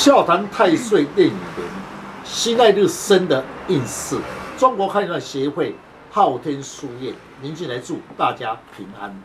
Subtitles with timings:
[0.00, 1.68] 笑谈太岁炼影年，
[2.24, 4.16] 辛亥日生的运势。
[4.56, 5.74] 中国汉算协会
[6.08, 9.20] 昊天书院，您进来祝大家平安。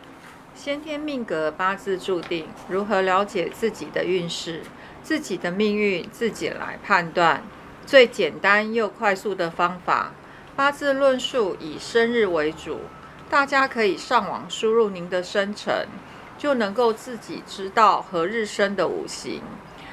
[0.56, 4.64] 先天命格八字注定，如何了解自己的运势、
[5.04, 7.44] 自己的命运，自己来判断。
[7.86, 10.12] 最简单又快速的方法，
[10.56, 12.80] 八字论述以生日为主，
[13.30, 15.88] 大家可以上网输入您的生辰，
[16.40, 19.40] 就能够自己知道何日生的五行。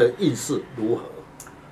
[0.00, 1.02] 的运势如何？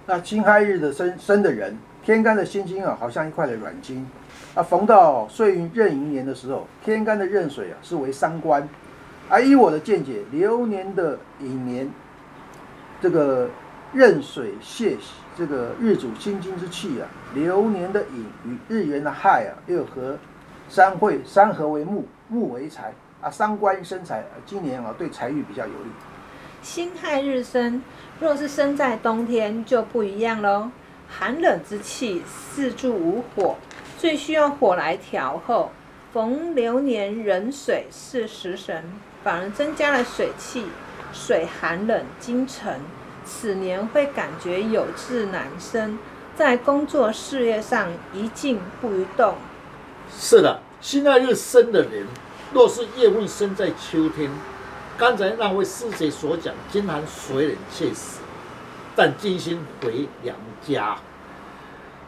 [0.05, 1.74] 那金亥日的生生的人，
[2.05, 4.06] 天干的辛金啊，好像一块的软金
[4.55, 4.62] 啊。
[4.62, 8.69] 逢到岁运壬寅年的时候，天干的壬水啊是为伤官。
[9.30, 11.91] 而以我的见解，流年的寅年，
[13.00, 13.48] 这个
[13.94, 14.97] 壬水泄
[15.36, 20.19] 这个日主辛金之气啊，流年的寅与日元的亥啊，又和
[20.69, 25.91] 三会三合为木，木为财啊，伤官生财，今年啊对财运比较有利。
[26.60, 27.81] 辛亥日生。
[28.20, 30.70] 若是生在冬天就不一样喽，
[31.08, 33.56] 寒冷之气四柱无火，
[33.97, 35.70] 最需要火来调候。
[36.12, 38.83] 逢流年壬水是食神，
[39.22, 40.64] 反而增加了水气，
[41.12, 42.80] 水寒冷金沉，
[43.25, 45.98] 此年会感觉有志难伸，
[46.34, 49.34] 在工作事业上一静不于动。
[50.10, 52.06] 是的，辛亥日生的人，
[52.55, 54.30] 若是夜问生在秋天。
[54.98, 58.20] 刚才那位师姐所讲，金寒水冷却死，
[58.96, 60.98] 但金星回娘家。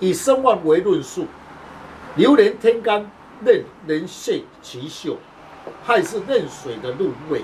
[0.00, 1.28] 以生旺为论述，
[2.16, 3.08] 流年天干
[3.44, 5.18] 任人泄其秀，
[5.84, 7.42] 亥是壬水的入位，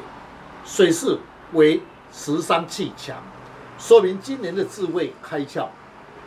[0.64, 1.16] 水势
[1.52, 1.80] 为
[2.10, 3.22] 食伤气强，
[3.78, 5.68] 说明今年的智慧开窍，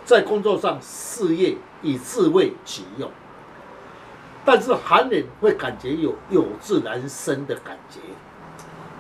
[0.06, 3.12] 在工作上事业以智慧启用，
[4.46, 8.00] 但是寒冷会感觉有有志难伸的感觉。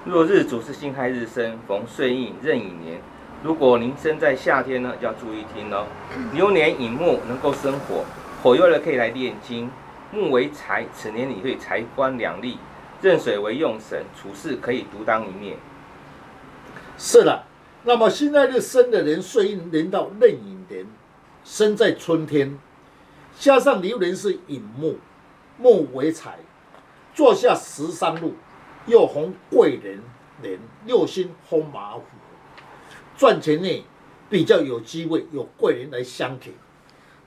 [0.09, 2.99] 若日主是辛亥日生，逢岁运壬寅年。
[3.43, 5.85] 如果您生在夏天呢，要注意听哦。
[6.33, 8.03] 牛年寅木能够生火，
[8.41, 9.69] 火用了可以来炼金。
[10.11, 12.57] 木为财，此年你会财官两利。
[13.03, 15.57] 壬水为用神，处事可以独当一面。
[16.97, 17.45] 是了，
[17.83, 20.87] 那么辛亥日生的人，岁运连到壬寅年，
[21.43, 22.57] 生在春天，
[23.37, 24.97] 加上牛年是寅木，
[25.59, 26.39] 木为财，
[27.13, 28.33] 坐下十三路。
[28.89, 30.01] 又逢贵人
[30.41, 32.01] 年，六星逢马虎，
[33.15, 33.85] 赚钱呢
[34.27, 36.55] 比较有机会，有贵人来相挺。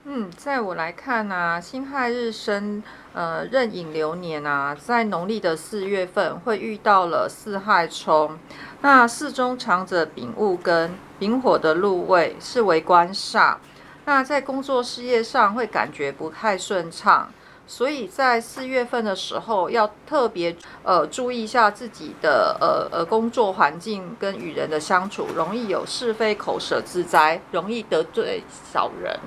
[0.03, 8.37] 嗯，在我来看呢，辛亥日生，呃，壬寅流年啊，在农历的四月份会遇到了四害冲，
[8.81, 13.55] 那四中藏着丙戊跟丙火的禄位，是为官煞，
[14.03, 17.31] 那在工作事业上会感觉不太顺畅。
[17.65, 29.17] 所以在四月份的时候，要特别呃注意一下自己的呃呃工作环境跟与人的相处，容易有是非口舌之灾，容易得罪小人。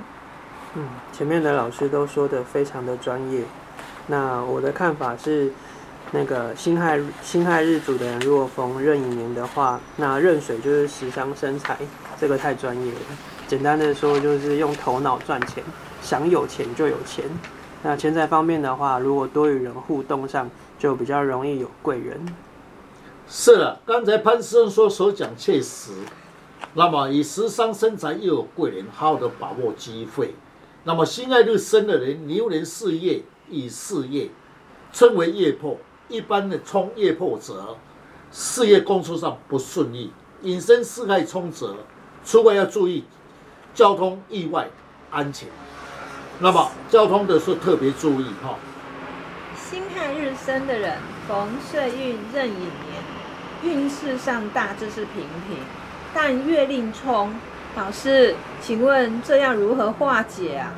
[0.75, 3.43] 嗯，前面的老师都说的非常的专业。
[4.07, 5.51] 那我的看法是，
[6.13, 11.77] 那个辛亥辛亥日主的人，如果逢壬寅年的话，那壬水就是食伤生财，
[12.21, 13.01] 这个太专业了。
[13.49, 15.65] 简单的说，就是用头脑赚钱，
[16.03, 17.25] 想有钱就有钱。
[17.83, 22.27] 那钱财方面的话，如果多与人互动上，就比较容易有贵人。
[23.29, 25.93] 是了，刚才潘先生说所讲确实。
[26.75, 30.35] 那么以时伤生财又有贵人，好好的把握机会。
[30.85, 34.31] 那么心爱日生的人，牛年事业以事业
[34.93, 35.77] 称为业破，
[36.09, 37.77] 一般的冲业破者，
[38.31, 40.13] 事业工作上不顺利，
[40.43, 41.77] 引申四害冲者，
[42.25, 43.05] 出外要注意
[43.75, 44.69] 交通意外
[45.11, 45.49] 安全。
[46.39, 48.57] 那么交通的时候特别注意哈。
[49.57, 53.03] 辛亥日生的人，逢岁运壬寅年，
[53.63, 55.59] 运势上大致是平平，
[56.15, 57.35] 但月令冲。
[57.75, 60.73] 老师，请问这样如何化解啊？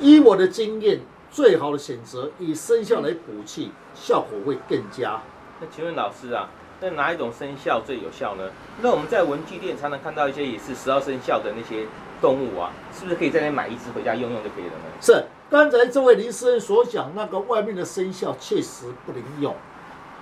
[0.00, 1.00] 依我的经验，
[1.30, 5.20] 最好的选择以生肖来补气，效果会更佳。
[5.60, 6.48] 那请问老师啊，
[6.80, 8.50] 那哪一种生肖最有效呢？
[8.80, 11.86] 那我们在文具店常常看到一些也是十二生肖的那些。
[12.20, 14.84] 动物啊，是不是可以在那买一只回家用用就可以了呢？
[14.98, 19.54] 是，刚才这位林师恩所讲那个外面的生肖确实不能用，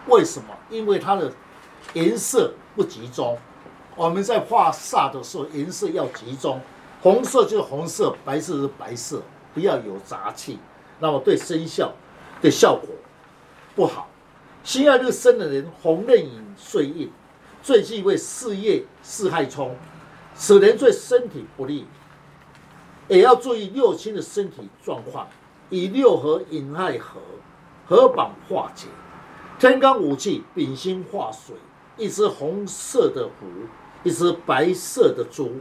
[0.08, 0.46] 为什么？
[0.68, 1.30] 因为它的
[1.92, 3.38] 颜色不集中，
[3.94, 6.60] 我们在画煞的时候，颜色要集中，
[7.02, 9.22] 红色就是红色，白色是白色，
[9.54, 10.58] 不要有杂气，
[10.98, 11.92] 那么对生肖
[12.40, 12.88] 的效果
[13.76, 14.08] 不好。
[14.64, 17.10] 辛亥日生的人，红刃影岁印，
[17.62, 19.76] 最忌讳事业四害冲，
[20.34, 21.84] 此人对身体不利，
[23.08, 25.28] 也要注意六亲的身体状况，
[25.68, 27.20] 以六合引亥合，
[27.86, 28.86] 合绑化解。
[29.58, 31.56] 天干五气，丙辛化水，
[31.96, 33.46] 一只红色的虎，
[34.04, 35.56] 一只白色的猪，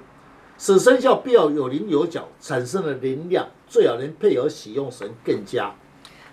[0.58, 5.74] 此生肖必要有棱有角，产生了能量，最好能配合喜用神更佳。